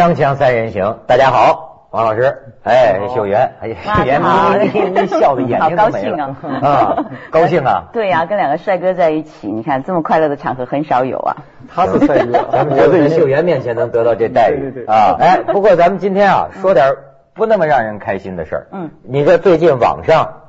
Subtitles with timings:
[0.00, 4.18] 锵锵三人行，大家好，王老师，哎，秀媛，哎，秀媛，
[4.72, 7.84] 你你笑的眼睛都没了啊，高兴啊！
[7.92, 11.36] 对呀，跟两个帅哥在一起，你看这么快乐的场合很少有啊。
[11.68, 15.16] 他是帅哥，咱们就在秀媛面前能得到这待遇啊！
[15.20, 16.94] 哎，不过咱们今天啊，说点
[17.34, 18.66] 不那么让人开心的事儿。
[18.72, 20.44] 嗯，你这最近网上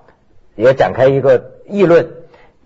[0.56, 2.08] 也展开一个议论，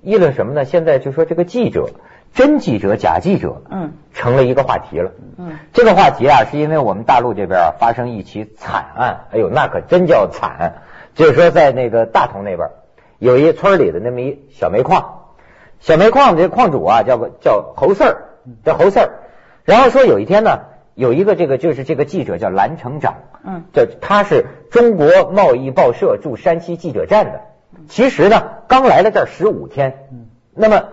[0.04, 0.66] 议论什么呢？
[0.66, 1.88] 现在就说这个记者。
[2.36, 5.12] 真记者假记者，嗯，成了一个话题了。
[5.38, 10.84] 嗯，这个话题啊，是因为我们大陆这边啊发生一起惨案，哎呦，那可真叫惨。
[11.16, 12.70] 就是说，在那个大同那边，
[13.20, 15.28] 有一村里的那么一小煤矿，
[15.80, 18.26] 小煤矿这矿主啊，叫个叫侯四儿，
[18.66, 19.10] 叫侯四儿。
[19.64, 20.60] 然后说有一天呢，
[20.94, 27.42] 有一个这个就是这个记者叫蓝成长，嗯，这他是中国贸易报社驻山西记者站的，
[27.88, 30.84] 其实呢刚来了这儿十五天，嗯，那么。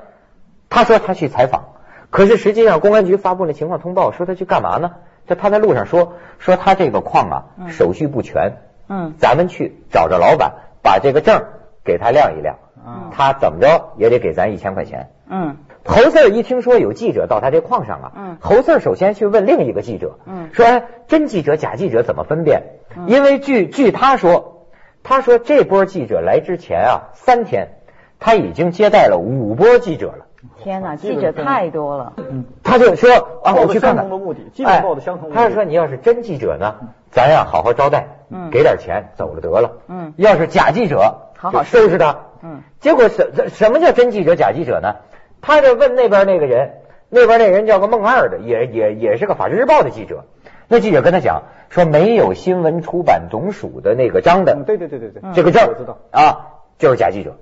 [0.72, 1.74] 他说他去采访，
[2.08, 4.92] 可是实际上公安局发布了情况通报，说他去干嘛呢？
[5.26, 8.54] 就他在路上说说他这个矿啊手续不全，
[8.88, 11.44] 嗯，咱们去找着老板，把这个证
[11.84, 12.56] 给他亮一亮，
[12.86, 15.58] 嗯，他怎么着也得给咱一千块钱，嗯。
[15.84, 22.62] 侯四儿一听说有记者到他这矿上啊，嗯，侯四儿首先去问另一个记者，嗯，说哎，真记者假记者怎么分辨？
[23.08, 24.68] 因为据据他说，
[25.02, 27.74] 他说这波记者来之前啊三天，
[28.20, 30.26] 他已经接待了五波记者了。
[30.62, 32.12] 天哪，记者太多了。
[32.16, 33.10] 嗯，他就说
[33.44, 34.04] 啊，我去看看。
[34.04, 35.30] 相同的目的，基本报的相同。
[35.32, 36.74] 他是说，你要是真记者呢，
[37.10, 39.72] 咱呀好好招待，嗯，给点钱，走了得了。
[39.88, 42.18] 嗯，要是假记者，好好收拾他。
[42.42, 44.96] 嗯，结果什什么叫真记者假记者呢？
[45.40, 46.74] 他就问那边那个人，
[47.08, 50.24] 那边那人叫个孟二的，也也也是个法制日报的记者。
[50.68, 54.56] 那记者跟他讲说，没有新闻出版总署的那个章的。
[54.66, 56.46] 对对对对对，这个证我知道啊，
[56.78, 57.36] 就是假记者。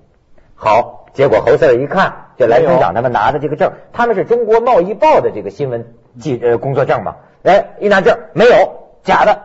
[0.54, 7.16] 好，结果侯四儿一看，这蓝村长他们拿的这个证，他们是中国贸易报的这个新闻记呃工作证嘛？
[7.42, 9.42] 哎，一拿证没有，假的，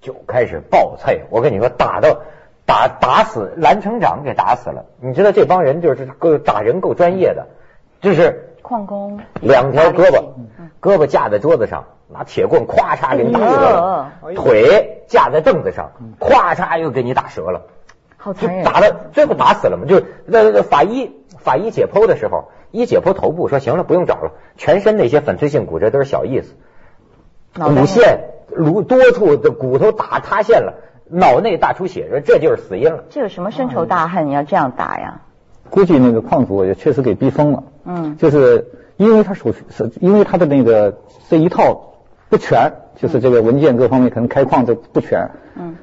[0.00, 1.18] 就开始暴菜。
[1.30, 2.20] 我跟你说，打到
[2.64, 4.86] 打打死蓝城长给打死了。
[5.00, 7.46] 你知道这帮人就是够打人够专业的，
[8.00, 10.22] 就是矿工，两条胳膊，
[10.80, 17.66] 胳膊架在桌子上，拿铁棍咵嚓给你打折了，腿架在凳子上，咵嚓又给你打折了。
[18.34, 19.86] 就打了，最后打死了嘛？
[19.86, 26.54] 就那那法医法医解剖的时候，一解剖头部，说行了，不用找了，全身那些粉碎性骨折都是小意思，
[27.54, 28.20] 骨线、
[28.50, 30.74] 颅多处的骨头打塌陷了，
[31.08, 33.04] 脑内大出血，说这就是死因了。
[33.10, 34.26] 这有什么深仇大恨？
[34.26, 35.20] 你要这样打呀？
[35.70, 37.64] 估计那个矿主也确实给逼疯了。
[37.84, 40.98] 嗯，就是因为他手续是，因为他的那个
[41.28, 41.94] 这一套
[42.28, 45.30] 不全，就是这个文件各方面可能开矿这不全。
[45.54, 45.76] 嗯，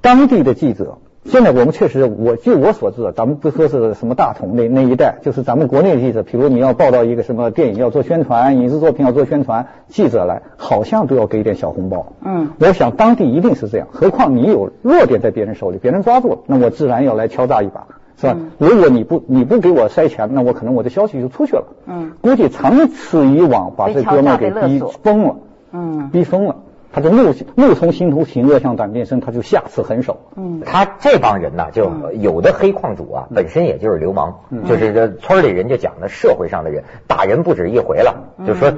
[0.00, 0.98] 当地的记者。
[1.24, 12.14] 现在我们确实，我据我所知，咱们不说是什么大同那那一带，就是咱们国内的记者，比如你要报道一个什么电影要做宣传，影视作品要做宣传，记者来好像都要给点小红包。
[12.24, 17.86] 嗯，我想当地一定是这样，何况你有弱点在别人手里，别人抓住了，那我自然要来敲诈一把，
[18.16, 18.36] 是吧？
[18.56, 21.64] 如果你不你不给我塞钱，那我可能我的消息就出去了。
[21.86, 25.36] 嗯，估计长此以往，把这哥们给逼疯了。
[25.72, 26.56] 嗯，逼疯了。
[26.90, 30.20] 他就怒怒从心头起，恶向胆边生，他就下此狠手。
[30.36, 38.72] 嗯，他这帮人呢，就有的黑矿主啊，本身也就是流氓，就是这村里人就讲的社会上的人，打人不止一回了，就说，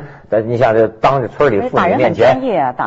[0.44, 2.40] 你像这当着村里妇女面前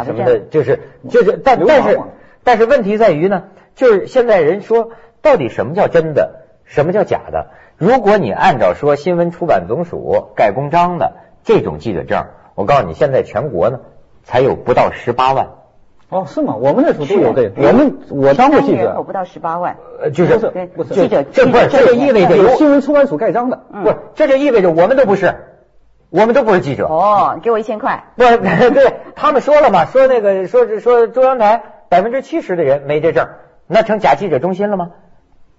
[0.03, 1.99] 什么的，就是就是，但但是
[2.43, 3.43] 但是问题在于呢，
[3.75, 4.89] 就是现在人说，
[5.21, 7.47] 到底什么叫真的，什么叫假的？
[7.77, 11.13] 如果你按照说新闻出版总署盖公章的
[11.43, 12.25] 这种记者证，
[12.55, 13.79] 我告诉你，现在全国呢。
[14.23, 15.49] 才有不到十八万
[16.09, 16.55] 哦，是吗？
[16.55, 17.51] 我们那时候都有的。
[17.55, 19.77] 我们我当过记者，人口不到十八万。
[19.99, 20.37] 呃，就是
[20.75, 25.33] 不是记者，这不是这就意味着有新闻出版署盖章的，不，这就意味着我们都不是，
[26.11, 26.85] 我们都不是记者。
[26.85, 28.11] 哦，给我一千块。
[28.15, 33.29] 不， 对他们说了嘛，说那个说是说中央台百分之七十的人没这证，
[33.65, 34.91] 那成假记者中心了吗？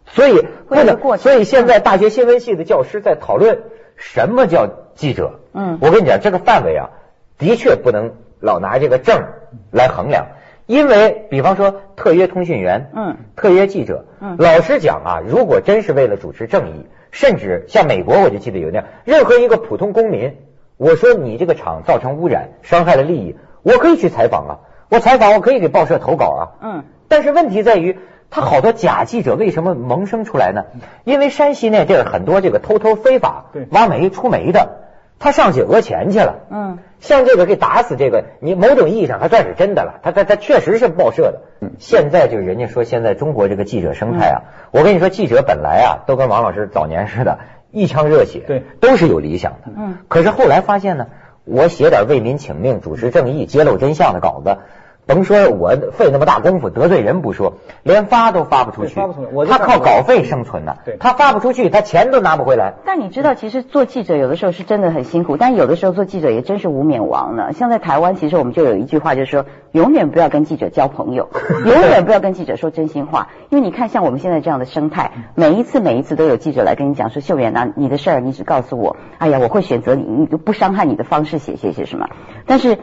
[0.06, 3.62] 所以不能，所以现在大学新闻系的教师在讨论
[3.96, 5.40] 什么叫记者。
[5.52, 6.90] 嗯，我跟你讲，这个范围啊，
[7.38, 8.12] 的确不能。
[8.44, 9.24] 老拿这个证
[9.70, 10.26] 来衡量，
[10.66, 20.36] 因为比方说特约通讯员，嗯，特约记者，嗯，老实讲啊，如果真是为了主持正义，甚至像美国，我就记得有那样，任何一个普通公民，
[20.76, 24.52] 我说你这个厂造成污染，伤害了利益，我可以去采访啊，
[24.90, 27.98] 我采访我可以给报社投稿啊，嗯，但是问题在于，
[28.28, 30.64] 他好多假记者为什么萌生出来呢？
[31.04, 34.83] 因为山西那地儿很多这个偷偷非法挖煤出煤的。
[35.18, 41.40] 他上去讹钱去了，嗯，像这个给打死这个，你某种意义上还算是真的了，他他他确实是报社的。
[41.60, 47.38] 嗯，现在就人家说现在中国这个记者生态啊，我跟你说，记者本来啊都跟王老师早年似的，
[47.70, 49.72] 一腔热血，对，都是有理想的。
[49.76, 51.06] 嗯，可是后来发现呢，
[51.44, 54.58] 我写点为民请命、主持正义、揭露真相的稿子。
[55.06, 58.94] 甭说我费那么大功夫得罪人不说，连发都发不出去。
[58.94, 60.76] 发不出来，他靠稿费生存呢。
[60.84, 62.74] 对，他发不出去，他钱都拿不回来。
[62.86, 67.52] 但你知道，其实做记者有的时候是真的很辛苦，但有的时候做记者也真是无冕王呢。
[67.52, 71.28] 像在台湾，其实我们就有一句话，就是说永远不要跟记者交朋友，
[71.66, 73.28] 永远不要跟记者说真心话。
[73.50, 82.08] 因为你看，像我们现在这样的生态，每一次每一次都有记者来跟你讲说，秀媛啊，你的事儿你只告诉我，哎呀，我会选择你，你不伤害你的方式写写写什么。
[82.46, 82.78] 但是。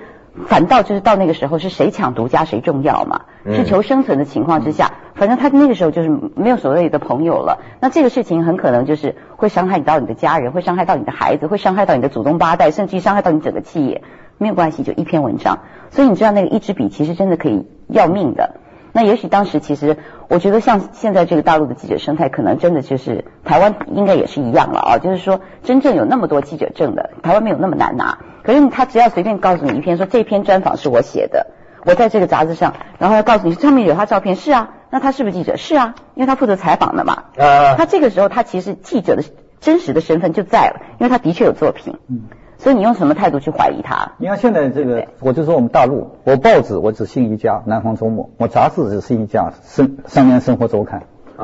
[0.48, 3.22] 反倒就是到那个时候，是谁抢独家谁重要嘛？
[3.46, 7.60] 是求生存的情况之下，反正他那个时候就是没有所谓的朋友了。
[7.82, 14.04] 那这个事情很可能就是会伤害到你的家人，会伤害到你的孩子，会伤害到你的祖宗八代，甚至于伤害到你整个企业。
[14.38, 15.60] 没有关系，就一篇文章。
[15.92, 18.56] 所以你知道那个一支笔其实真的可以要命的。
[18.94, 19.98] 那也许当时其实，
[20.28, 24.98] 我觉得像现在这个大陆的记者生态，可能真的就是台湾应该也是一样了啊。
[24.98, 28.18] 就是说，真正有那么多记者证的，台湾没有那么难拿。
[28.44, 31.48] 可是他只要随便告诉你一篇，说这篇专访是我写的，
[31.86, 35.58] 我在这个杂志上，然后要告诉你上面有他照片，是啊，那他是不是记者？
[35.58, 37.24] 是啊，因为他负责采访的嘛。
[37.38, 37.76] 啊。
[37.76, 39.24] 他这个时候他其实记者的
[39.60, 41.96] 真实的身份就在了，因为他的确有作品。
[42.08, 42.22] 嗯。
[42.58, 44.12] 所以你用什么态度去怀疑他？
[44.20, 51.02] 你看现在这个，我就说我们大陆，我报纸我只信一家《南方周末》，我杂志只信一家《生商业生活周刊》。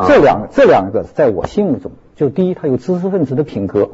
[0.07, 3.89] 这两这两个在我心目中，就第一，他有知识分子的品格；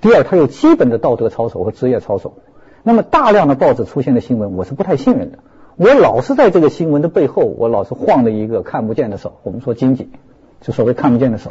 [0.00, 2.34] 第二，他有基本的道德操守和职业操守。
[2.82, 5.38] 那么大量的报纸出现的新闻，我是不太信任的。
[5.76, 9.34] 我老是在这个新闻的背后，我老是晃着一个看不见的手。
[9.42, 10.10] 我们说经济，
[10.60, 11.50] 就所谓看不见的手。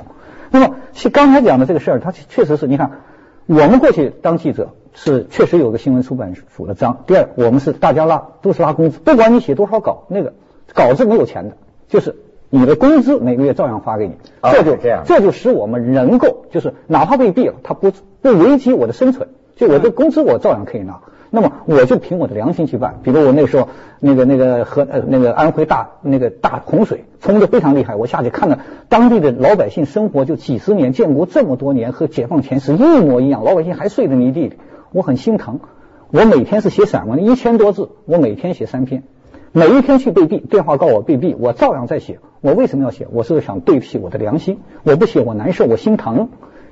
[0.52, 0.76] 那么
[1.12, 3.02] 刚才讲的这个事儿，它确实是你看，
[3.46, 4.70] 我们过去当记者。
[5.00, 7.04] 是确实有个新闻出版署的章。
[7.06, 10.34] 第二，我们是大家拉都是拉工资，不管你写多少稿，那个
[10.74, 11.58] 稿子没有钱的，
[11.88, 12.16] 就是
[12.50, 14.16] 你的工资每个月照样发给你。
[14.42, 17.92] 这就这样，这就使我们能够就是哪怕被毙了，他不
[18.34, 21.00] 不危及我的生存，就我的工资我照样可以拿。
[21.30, 23.68] 那么我就凭我的良心去办，比如我那个时候
[24.00, 34.54] 那个那个河呃那个安徽大那个大洪水冲得非常厉害，我下去看了当地的老百姓生活，就几十年建国这么多年和解放前是一模一样，老百姓还睡在泥地里，
[34.92, 35.60] 我很心疼。
[36.12, 39.04] 我每天是写散文，一千多字，我每天写三篇，
[39.52, 42.20] 每一天去被毙，电话告我被毙，我照样在写。
[42.40, 43.06] 我为什么要写？
[43.12, 46.30] 我是想对不起我的良心，我不写我难受，我心疼。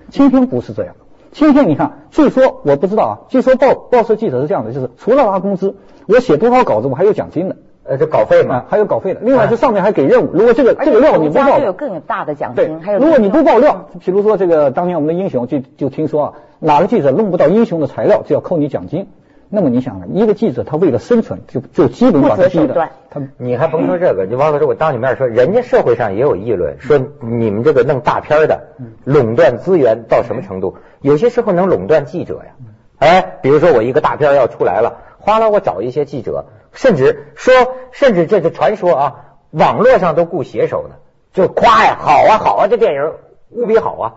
[0.10, 0.96] 今天不是这样。
[1.32, 5.76] 今天你看，据说我不知道啊，据说报报社记者是这样的，就是除了拿工资，
[6.08, 9.20] 我写多少稿子我还有奖金的，呃，这稿费嘛，还有稿费的。
[9.22, 12.80] 另外这上面还给任务，如果这个这个料你不报，有更有大的奖金。
[12.80, 19.08] 对，如果你不爆料，比如说这个当年我们的英雄就就听说啊，哪个记者弄不到英雄的材料，就要扣你奖金。
[19.56, 22.90] 那么你想啊，一个记者他为了生存，就就基本把他逼的。
[23.10, 28.68] 他你还甭说这个，你王老师，我当你面说，人家社会上也有议论，说你们这个弄大片的
[29.06, 30.76] 垄断资源到什么程度？
[31.00, 32.52] 有些时候能垄断记者呀。
[32.98, 37.54] 哎，比如说我一个大片要出来了，哗啦我找一些记者，甚至说，
[37.94, 39.16] 甚至这个传说啊，
[39.52, 40.96] 网络上都雇写手呢，
[41.32, 43.14] 就夸呀，好啊好啊，这电影
[43.50, 44.14] 无比好啊。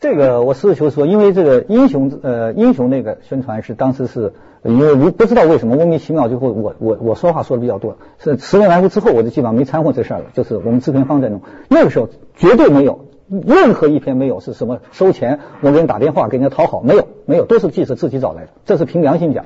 [0.00, 4.32] 这个我实事求是说，因为这个英雄呃英雄那个宣传是当时是。
[4.64, 7.96] 因为不不知道为什么莫名其妙，就会我我我说话说的比较多。
[8.18, 10.24] 是十年来回之后，我就基本上没掺和这事儿了。
[10.34, 18.48] 就是我们制片方在弄，那个时候绝对没有任何一篇没有是什么收钱，我给你打电话给人家讨好，没有没有，都是记者自己找来的。
[18.64, 19.44] 这是凭良心讲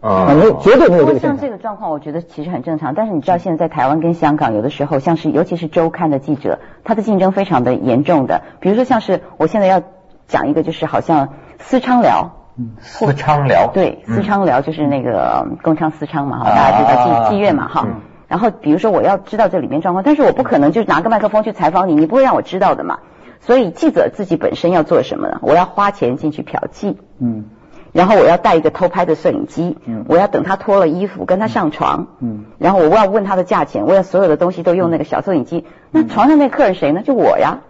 [0.00, 2.94] 啊，没有绝对没有这个像这个状况，我觉得其实很正常。
[2.94, 8.42] 但是你知道，现在在台湾跟香港，有的时候像是尤其是周刊的记者，他的竞争非常的严重的。
[8.60, 9.82] 比如说像是我现在要
[10.26, 11.28] 讲一个，就是好像
[11.58, 12.36] 私娼寮。
[12.80, 17.86] 私娼寮对，私娼寮就是那个工娼私娼嘛，哈，大家知道妓妓院嘛，哈。
[18.28, 22.98] 然后比如说我要知道这里面状况，但是我不可能就拿个麦克风去采访你，你不会让我知道的嘛。
[23.40, 25.38] 所以记者自己本身要做什么呢？
[25.40, 27.46] 我要花钱进去嫖妓，嗯，
[27.92, 35.66] 然后我要带一个偷拍的摄影机，嗯，我要等他脱了衣服跟他上床，嗯，然后我要问他的价钱，我要所有的东西都用那个小摄影机。
[35.90, 37.02] 那床上那客人谁呢？
[37.02, 37.58] 就我呀。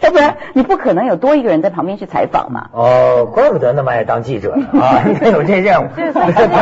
[0.00, 2.68] 要不然你不可能有多一个人在旁边去采访嘛。
[2.72, 5.02] 哦，怪不得那么爱当记者呢 啊！
[5.08, 5.88] 你看有这任务。
[5.96, 6.06] 对，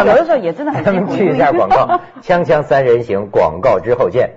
[0.06, 1.14] 有的时候也真的很辛苦。
[1.18, 4.30] 去一下广告，锵锵三人行，广告之后见。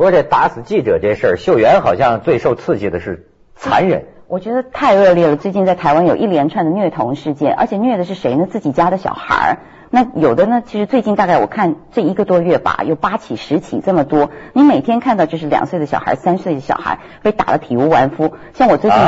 [0.00, 4.06] 不过这打死记者这事儿，秀媛好像最受刺激的是残忍。
[4.28, 5.36] 我觉得太恶劣了。
[5.36, 8.46] 最近在台湾有一连串的虐童事件，而且虐的是谁呢？
[8.50, 9.58] 自己家的小孩儿。
[9.90, 14.30] 那有的呢，其实最近大概我看这一个多月吧，有八起、十起这么多。
[14.54, 18.32] 你每天看到就是两岁的小孩、三岁的小孩被打得体无完肤。
[18.54, 18.98] 像我最近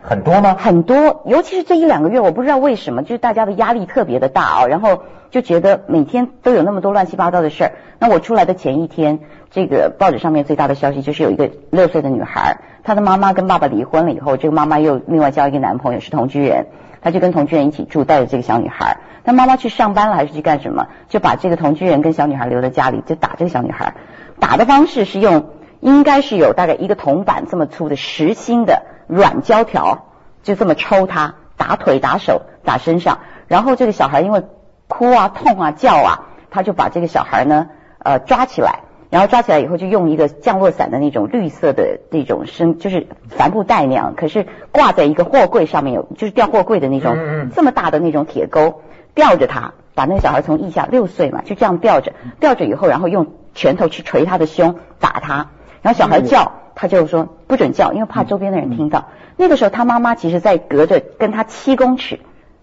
[0.00, 0.56] 很多吗？
[0.58, 7.72] 很多，尤其是这一两个月，我不知道为什么，就是大家的压力特别的大啊，然后就觉得每天都有那么多乱七八糟的事儿。
[7.98, 9.18] 那我出来的前一天，
[9.50, 16.66] 这个报纸上面最大的消息就是有一个六岁的女孩，她的妈妈跟爸爸离婚了以后，这个妈妈又另外交一个男朋友是同居人，
[17.02, 18.98] 她就跟同居人一起住，带着这个小女孩。
[19.24, 20.86] 她妈妈去上班了还是去干什么？
[21.08, 23.94] 就把这个同居人跟小女孩留在家里，就打这个小女孩。
[24.38, 25.50] 打的方式是用，
[25.80, 30.06] 应该是有大概一个铜板这么粗的实心的软胶条，
[30.42, 33.18] 就这么抽他，打腿、打手、打身上。
[33.48, 34.44] 然后这个小孩因为
[34.86, 48.82] 哭啊、痛啊、叫啊，他就把这个小孩呢，呃，抓起来，然后抓起来以后就用一个降落伞的那种绿色的那种绳，就是帆布袋那样，可是挂在一个货柜上面有，就是吊货柜的那种这么大的那种铁钩，
[49.14, 53.26] 吊着他，把那个小孩从腋下六岁嘛，就这样吊着，吊着以后，然后用。
[53.54, 55.48] 拳头去捶他的胸，打他，
[55.82, 59.06] 然后小孩叫，他就说不准叫，因为怕周边的人听到。
[59.36, 62.20] 那个时候他妈妈其实在隔着跟他七公尺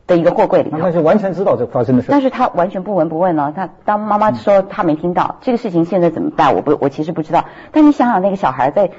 [0.07, 2.09] 的一个货柜里头，那是完全知道这发生的事。
[2.11, 3.51] 但是他完全不闻不问呢。
[3.55, 6.55] 他当妈妈说他没听到这个事情，现在怎么办？
[6.55, 7.45] 我不，我其实不知道。
[7.71, 8.91] 但你想想那个小孩在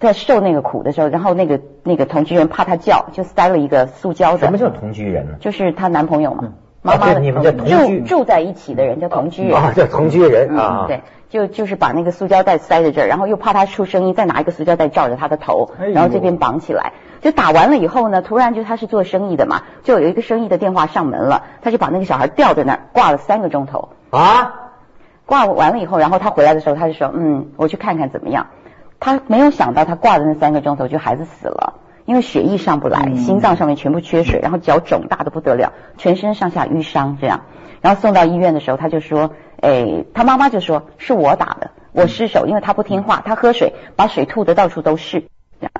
[0.00, 4.38] 在受那个苦的时候，然后那个那个同居人怕他叫，就塞了一个塑胶的。
[4.38, 5.32] 什么叫同居人呢？
[5.38, 6.52] 就是她男朋友嘛，
[6.96, 11.02] 妈妈你们叫同居住在一起的人叫同居人啊，叫同居人啊，对。
[11.28, 16.94] 就就是把那个塑胶袋塞在这儿，然后又怕他出声音，再拿一个塑胶袋罩着他的头，然后这边绑起来。
[17.20, 24.54] 就打完了以后呢，突然就他是做生意的嘛，就有一个生意的电话上门了，他就把那个小孩吊在那儿挂了三个钟头啊。
[25.26, 28.46] 挂完了以后，然后他回来的时候，他就说：“嗯，我去看看怎么样。”
[28.98, 31.74] 他没有想到，他挂的那三个钟头就孩子死了，
[32.08, 37.42] 因为血液上不来，心脏上面全部缺水，然后脚肿大的不得了，全身上下淤伤这样。
[37.82, 45.20] 然后送到医院的时候，他就说：“哎，他妈妈就说是我打的，我失手，因为他不听话，他喝水把水吐的到处都是，
[45.60, 45.70] 这样。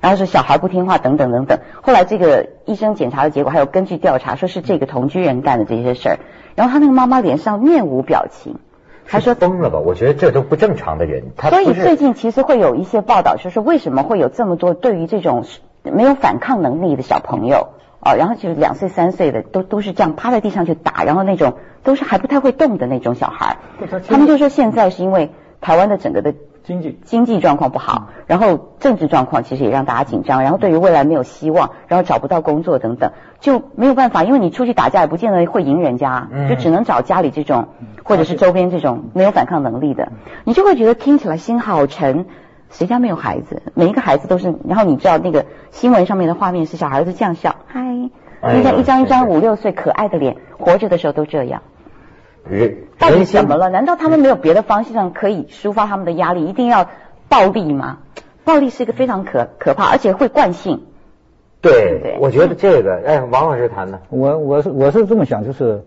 [0.00, 1.60] 然后是小孩不听话，等等等等。
[1.82, 6.18] 后来这个医生检查的结果，还有根据调查，说是这个同居人干的这些事儿。
[6.56, 8.58] 然后他那个妈妈脸上面无表情，
[9.06, 9.78] 他说疯了吧？
[9.78, 11.26] 我觉得这都不正常的人。
[11.48, 15.44] 所以最近其实会有一些报道，就是为什么会有这么多对于这种
[15.92, 23.56] 没有反抗能力的小朋友。”哦，然后就是两岁三岁的都都是这样趴在地上去打，然后那种都是还不太会动的那种小孩，
[24.08, 37.70] 他们就说现在是因为台湾的整个的经济经济状况不好，然后政治状况其实也让大家紧张，然后对于未来没有希望，然后找不到工作等等，就没有办法，因为你出去打架也不见得会赢人家，就只能找家里这种
[38.04, 40.12] 或者是周边这种没有反抗能力的，
[40.44, 42.26] 你就会觉得听起来心好沉。
[42.70, 43.62] 谁家没有孩子？
[43.74, 44.54] 每一个孩子都是。
[44.68, 51.62] 然后你知道那个新闻上面的画面是小孩子这样笑，嗨，你看一张一张五六岁可爱的脸，活着的时候都这样。
[52.48, 53.70] 人到底怎么了？
[53.70, 56.46] 难道他们没有别的方向可以抒发他们的压力？
[56.46, 56.88] 一定要
[57.28, 57.98] 暴力吗？
[58.44, 60.84] 暴力是一个非常可可怕，而且会惯性。
[61.60, 65.84] 对，我觉得这个，哎，王老师谈的，我我是我是这么想，就是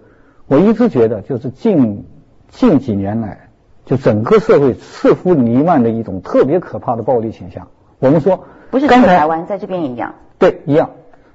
[0.47, 2.05] 我一直觉得，就是近
[2.49, 3.48] 近几年来。
[3.89, 7.69] 就整个社会似乎弥漫着一种特别可怕的暴力倾向。
[7.97, 10.13] 我们说，不是在台湾，在这边也一样。
[10.37, 10.91] 对，一样。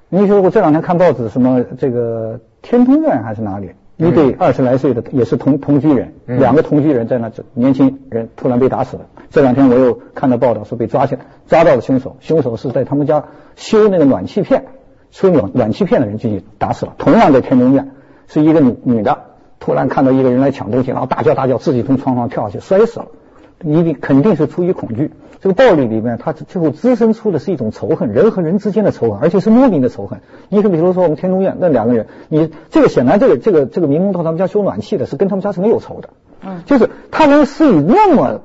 [0.07, 9.07] 你说我这两天看报纸，什么这个天通苑还是哪里，一对二十来岁的也是同同居人，两个同居人在那，年轻人突然被打死了。
[9.29, 13.25] 这两天我又看到报道说被抓起来，抓到了凶手，凶手是在他们家
[13.57, 14.63] 修那个暖气片，
[15.11, 16.93] 修暖暖气片的人进去打死了。
[16.97, 17.91] 同样在天通苑，
[18.27, 19.34] 是一个女女的。
[19.59, 23.07] 突然看到一个人来抢东西，然后大叫大叫，自己从窗上跳下去摔死了，
[23.63, 25.11] 一定肯定是出于恐惧。
[25.41, 30.21] 这个暴力里面，它最后滋生出的是一种仇恨，人和人之间的仇恨，而且是莫名的仇恨。
[30.49, 36.09] 你比如说我们天通苑那两个人，你这个显然这个这个这个民工到他们家修暖气的是跟他们家是没有仇的，
[36.43, 38.41] 嗯，就是他能施以那么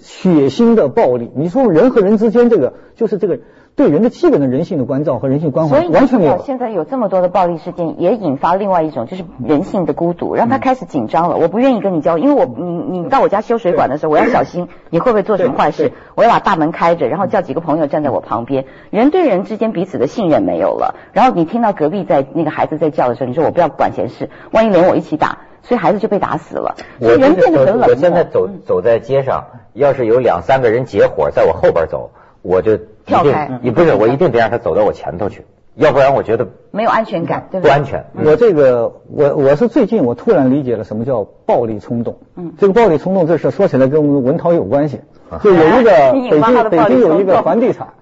[0.00, 3.40] 血腥的暴力，你说人和人之间这个就是这个。
[3.76, 6.40] 对人的基本的人性的关照和人性关怀完全没有。
[6.44, 11.36] 现在有这么多的暴力事件，也引发另外一种就是人性的孤独，让他开始紧张了。
[11.36, 15.92] 我不愿意跟你交，因为我你你到我家修水管的时候，我要小心你会不会做什么坏事。
[16.14, 18.64] 我要把大门开着，然后叫几个朋友站在我旁边。
[18.90, 20.94] 人对人之间彼此的信任没有了。
[21.12, 26.76] 然后你听到隔壁在那个孩子在叫的时候，你说我不要管闲事，万一连我一起打，所以孩子就被打死了。
[27.00, 27.88] 所以人变得很冷漠。
[27.88, 32.10] 我现在走走在街上，要是有两三个人结伙在我后边走。
[32.44, 38.04] 我就跳开，你不是我一定得让他走到我前头去，要不然我觉得没有安全感，对不安全。
[38.22, 42.18] 我这个我我是最近我突然理解了什么叫暴力冲动。
[42.36, 45.00] 嗯，这个暴力冲动这事说起来跟我们文涛有关系。
[45.42, 47.94] 就有一个 北京北京有一个房地产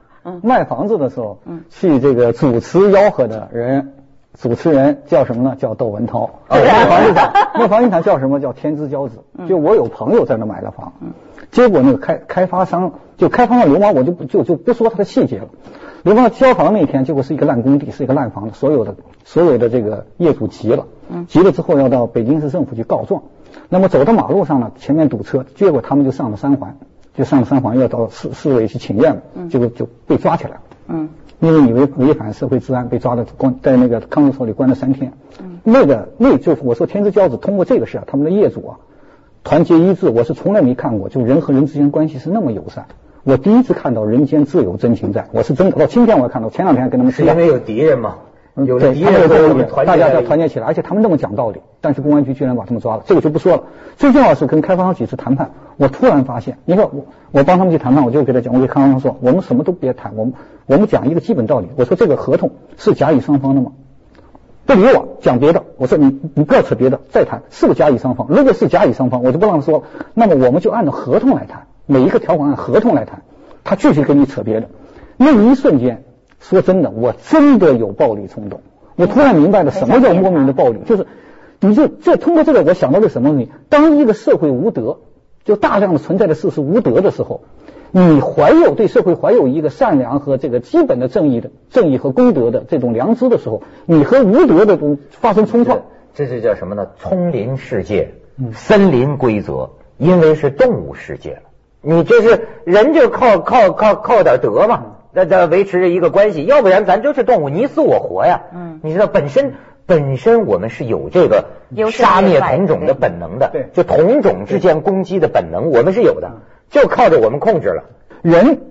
[0.43, 1.39] 卖房子的时候，
[1.71, 3.95] 去这个主持吆喝的人
[4.35, 5.57] 主持人叫什么呢？
[5.59, 6.31] 叫窦文涛。
[6.51, 8.41] 那房地产，那房地产叫什么？
[8.41, 9.19] 叫天之骄子。
[9.49, 10.93] 就我有朋友在那买了房，
[11.52, 15.49] 结果那个开开发商就开发商流氓，我就就就不说他的细节了。
[16.02, 20.87] 流氓交房那天，结果是一个烂工地，是一个烂房子，所有的所有的这个业主急了，
[21.28, 23.23] 急了之后要到北京市政府去告状。
[23.68, 26.76] 那么走到马路上呢，前面堵车，结果他们就上了三环，
[27.14, 30.61] 就上了三环要到市市委去请愿，结果就被抓起来了。
[30.88, 31.09] 嗯。
[31.38, 35.12] 因为你违违反社会治安被抓的关在那个看守所里关了三天，
[35.64, 38.78] 那个那就是我说天之骄子通过这个事啊，他们的业主啊
[39.45, 42.87] 团结一致，我是从来没看过，就人和人之间关系是那么友善，
[43.25, 48.17] 我第一次看到人间自有真情在，我是真的到今天我看到，前两天跟他们是因为有敌人嘛。
[48.55, 53.63] 有敌人大家要团结起来，而且他们那么讲道理，但是公安局居然把他们抓了，这个就不说了。
[53.97, 60.35] 最重要是跟开发商几次谈判，我突然发现，你看我我帮他们去谈判，我就给他讲，我给开发商说，我们什么都别谈，我们
[60.67, 63.73] 我们讲一个基本道理，我说这个合同是甲乙双方的吗？
[64.64, 68.26] 不理我，讲别的，我说你你不要扯别的，再谈是不是甲乙双方？
[68.31, 73.23] 如果是甲乙双方，我就不让他说，那么我们就按照合同来谈，每一个条款按合同来谈，
[73.64, 74.69] 他继续跟你扯别的，
[75.16, 76.04] 那一瞬间。
[76.40, 78.62] 说真的，我真的有暴力冲动。
[78.97, 81.07] 我突然明白了什么叫莫名的暴力，就是
[81.61, 83.52] 你就这通过这个，我想到了什么问题？
[83.69, 84.99] 当一个社会无德，
[85.45, 87.42] 就大量的存在的事是无德的时候，
[87.95, 95.83] 你怀有对社会怀有一个善良和这个基本的正义的正义和公德的这种良知的时候，你和无德的东发生冲撞，
[96.15, 96.89] 这是叫什么呢？
[96.99, 98.15] 丛林世界，
[98.55, 101.43] 森林规则，因为是动物世界了，
[101.83, 104.85] 你就是人就靠靠靠靠点德嘛。
[105.13, 108.45] 那在维持着一个关系，要不然咱就是动物，你死我活呀。
[108.55, 109.53] 嗯，你知道本身
[109.85, 111.45] 本身我们是有这个
[111.91, 116.31] 杀灭同种的本能的，对，就同种之间攻击的本能，我们是有的，
[116.73, 117.85] 就靠着我们控制了。
[118.23, 118.62] 人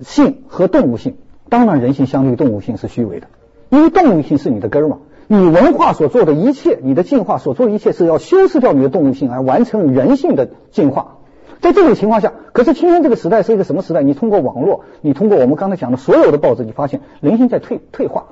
[0.00, 3.28] 性和动物性，当然人性相对动物性是虚伪的，
[3.68, 4.98] 因为动物性是你的根儿嘛。
[5.28, 11.18] 你文化所做的一切，你的进化所做的一切，是要修饰掉你的动物性，而完成人性的进化。
[11.60, 14.02] 在这种情况下，可是今天这个时代是一个什么时代？
[14.02, 18.28] 你通过网络，你通过我们刚才讲的所有的报纸，你发现人性在退退化，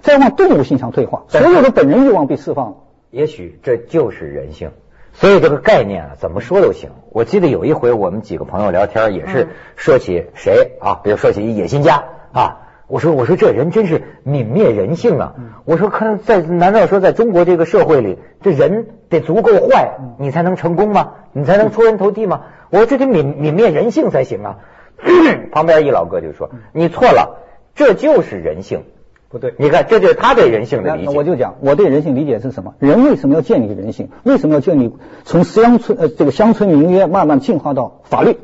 [0.00, 2.76] 在往动物性上退化，所有的本能欲望被释放了。
[3.10, 4.70] 也许这就是人性，
[5.20, 6.90] 所以这个概念啊，怎么说都行。
[7.10, 12.58] 我记得有一回我们几个朋友聊天，也是说起谁啊，比如说起野心家啊。
[12.86, 15.34] 我说，我说这人真是泯灭人性啊！
[15.66, 21.14] 我说，可能在难道说在中国这个社会里，这人得足够坏，你才能成功吗？
[21.32, 22.44] 你才能出人头地吗？
[22.70, 24.56] 我说这得泯泯灭人性才行啊！
[25.52, 27.40] 旁边一老哥就说：“你错了，
[27.74, 28.84] 这就是人性。”
[29.30, 31.14] 不对，你看，这就是他对人性的理解。
[31.14, 32.74] 我就讲，我对人性理解是什么？
[32.78, 34.08] 人为什么要建立人性？
[34.22, 34.90] 为什么要建立
[35.24, 38.38] 从乡村呃这个乡村民约慢慢进化到法律？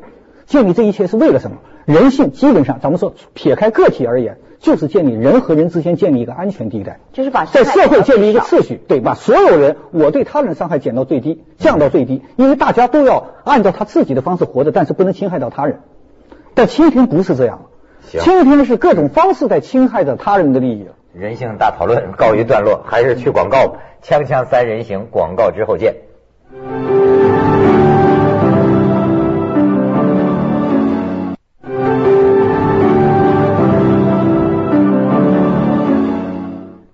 [0.45, 1.57] 建立这一切是为了什么？
[1.85, 15.79] 人性基本上，咱们说撇开个体而言，就是建立人和人之间建立一个安全地带，就是把在社会建立一个秩序，对，把所有人我对他人伤害减到最低，降到最低，因为大家都要按照他自己的方式活着，但是不能侵害到他人。
[16.53, 17.65] 但今天不是这样，
[18.07, 20.87] 今天是各种方式在侵害着他人的利益。
[21.13, 23.79] 人性大讨论告一段落，还是去广告吧。
[24.03, 25.95] 锵锵三人行，广告之后见。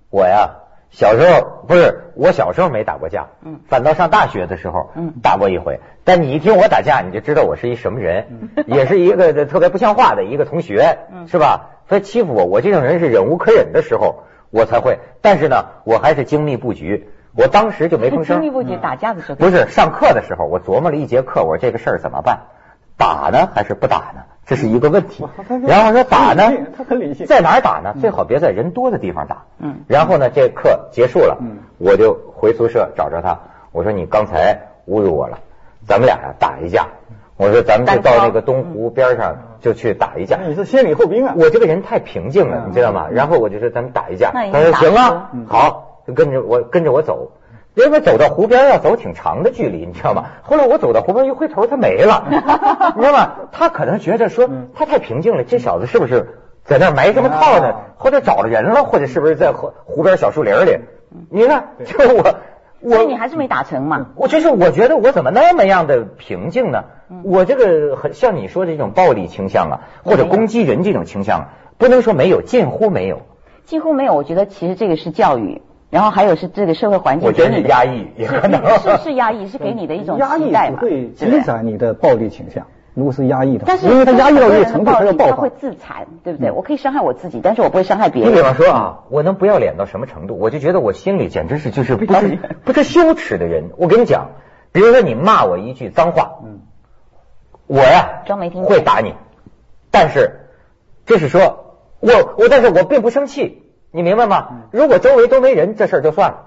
[0.09, 0.51] 我呀
[0.91, 5.79] 小时候不是我小时候没打过架，嗯，反倒上大学的时候，嗯，打过一回。
[6.03, 11.71] 但你一听我打架，你就知道我是一什么人，也是一个特别不像话的一个同学，是吧？
[11.87, 14.99] 他欺负我，我这种人是忍无可忍的时候，我才会。
[15.21, 17.09] 但是呢，我还是精密布局。
[17.35, 18.39] 我当时就没吭声。
[18.39, 19.35] 精密布局打架的时候。
[19.37, 22.41] 不是上课的时候，我琢磨了一节课，我说这个事儿怎么办？
[22.97, 24.21] 打呢还是不打呢？
[24.51, 25.25] 这是一个问题。
[25.65, 27.95] 然后说打呢，他很理性，在哪儿打呢？
[28.01, 29.45] 最好别在人多的地方打。
[29.59, 29.77] 嗯。
[29.87, 31.37] 然后呢，这课结束了，
[31.77, 33.39] 我就回宿舍找着他，
[33.71, 35.39] 我说你刚才侮辱我了，
[35.87, 36.87] 咱们俩呀打一架。
[37.37, 40.37] 我说咱们就到那个东湖边上就去打一架。
[40.45, 41.33] 你是先礼后兵啊？
[41.37, 43.07] 我这个人太平静了，你知道吗？
[43.09, 44.31] 然后我就说咱们打一架。
[44.31, 47.31] 他说行啊，好，就跟着我跟着我走。
[47.73, 50.25] 因为走到湖边要走挺长的距离，你知道吗？
[50.43, 52.25] 后来我走到湖边一回头，他没了，
[52.95, 53.33] 你知道吗？
[53.51, 57.75] 他可能觉得说他太平静了，这小子是不是在那埋什么套呢？
[57.97, 60.79] 或者找着人了，或者是不是在湖湖边小树林里？
[61.29, 62.35] 你看， 就我
[62.81, 64.07] 我所以你还是没打成嘛？
[64.15, 66.83] 我就是我觉得我怎么那么样的平静呢？
[67.23, 73.21] 我这个很像你说的这种暴力倾向啊，或者攻击人这种倾向，不能说没有，近乎没有，
[73.65, 74.13] 几乎没有。
[74.13, 75.61] 我觉得其实这个是教育。
[75.91, 82.65] 然后还有是这个社会环境，我觉得是压抑，是是是压抑，是给你的一种压抑，会积攒你的暴力倾向。
[82.93, 86.51] 如果是压抑的，但是因为他压抑到一个程度，他要爆发，会自残，对不对？
[86.51, 88.31] 我可以伤害我自己，但是我不会伤害别人。
[88.31, 90.37] 你比方说啊，我能不要脸到什么程度？
[90.37, 93.71] 我就觉得我心里简直是就是不是不是羞耻的人。
[93.77, 94.31] 我跟你讲，
[94.73, 96.59] 比如说你骂我一句脏话，嗯，
[97.67, 99.13] 我呀装没听会打你，
[99.89, 100.47] 但是
[101.05, 104.47] 这是说我我但是我并不生气，你明白吗？
[104.71, 106.37] 如果周围都没人，这事儿就算了。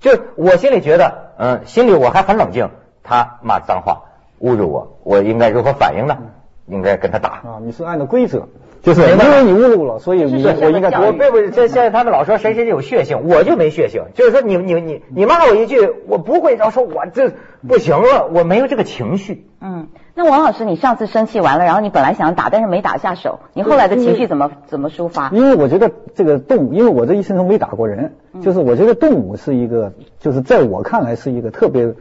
[0.00, 2.70] 就我心里觉得，嗯，心里我还很冷静。
[3.02, 4.02] 他骂脏话。
[4.40, 6.18] 侮辱我，我应该如何反应呢？
[6.66, 7.60] 应该跟他打啊！
[7.62, 8.48] 你是按照规则，
[8.82, 14.04] 就是因为你侮辱了，所以你我应该我并不是这现在他们老说谁谁有血性，我就没血性。
[14.14, 17.32] 就是说你你你你骂我一句，我不会然后说我这
[17.66, 19.46] 不行了，我没有这个情绪。
[19.60, 25.30] 嗯，那王老师，你上次生气完了，然后你本来想打，但是没打下手，你后来的情绪怎么怎么抒发？
[25.30, 31.94] 因为我觉得这个动物，因为我这一生中没打过人，就是我觉得动物是一个，就是在我看来是一个特别。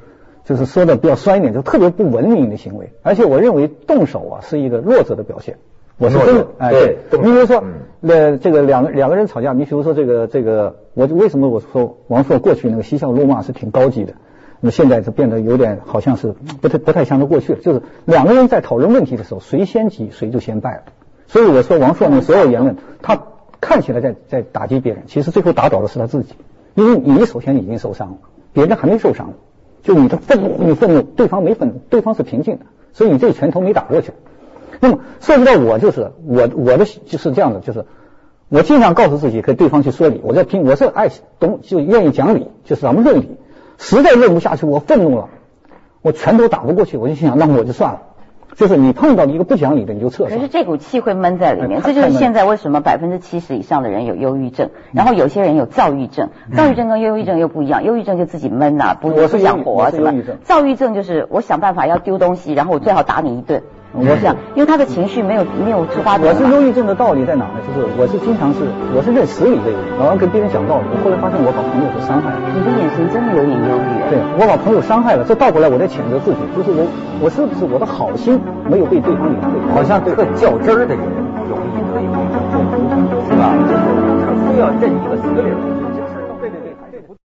[0.45, 5.55] 就是说的比较酸一点，就特别不文明的行为，而且我认为动手啊是一个弱者的表现。
[5.97, 6.97] 我是真的，哎，对。
[7.11, 7.63] 你比如说，
[8.01, 14.15] 那这个两个两个人吵架，你比如说这个这个，我为什么我说王朔过去那个嬉笑怒骂是挺高级的，
[14.63, 17.59] 那么现在是变得有点好像是不太不太像着过去了。
[17.59, 20.83] 就是两个人在讨论问题的时候，谁先急谁就先败了。
[21.27, 23.23] 所以我说王朔那所有言论，他
[23.59, 26.35] 看起来在在打击别人，其实最后打倒的是他自己，
[26.75, 28.17] 因为你首先已经受伤了，
[28.53, 29.33] 别人还没受伤。
[29.81, 34.13] 就你的愤怒，你愤怒，对方没愤怒，对方是平静的，所以你这拳头没打过去。
[34.79, 37.83] 那么涉及到我，就是我我的就是这样的，就是
[38.47, 41.09] 我经常告诉自己跟对方去说理，我在听，我是爱
[41.41, 43.27] 懂就愿意讲理，就是咱们论理。
[43.77, 45.29] 实在忍不下去，我愤怒了，
[46.01, 48.01] 我拳头打不过去，我就心想，那么我就算了。
[48.55, 50.25] 就是你碰到一个不讲理的，你就撤。
[50.25, 56.29] 可是这股气会闷在里面，这就是现在为什么百分之七十以上的人有忧郁症，然后有些人有躁郁症。
[56.55, 60.13] 躁郁症跟忧郁症又不一样，忧郁症就自己闷呐，不不想活什么。
[60.43, 63.63] 躁郁症就是我想办法要丢东西，然后我最好打你一顿。
[63.93, 66.25] 我想，因为他的情绪没有没有出发点。
[66.25, 67.61] 我是忧郁症的道理在哪呢？
[67.61, 70.89] 就是我是经常是我是认死理的人，然后跟别人讲道理。
[70.89, 72.41] 我后来发现我把朋友给伤害了。
[72.49, 73.89] 你的眼神真的有点忧郁。
[74.09, 76.89] 对，我把朋友伤害了，这倒过来我在谴责自己，就是我
[77.21, 79.77] 我是不是我的好心没有被对方领会？
[79.77, 81.05] 好像特较真儿的人
[81.45, 82.65] 容易得忧郁症，
[83.29, 83.53] 是吧？
[83.61, 83.85] 就是
[84.25, 85.72] 他非要认一个死理。